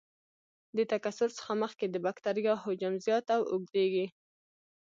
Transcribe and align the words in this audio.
د 0.77 0.79
تکثر 0.91 1.29
څخه 1.37 1.51
مخکې 1.63 1.85
د 1.89 1.95
بکټریا 2.05 2.53
حجم 2.63 2.93
زیات 3.05 3.25
او 3.35 3.41
اوږدیږي. 3.51 4.05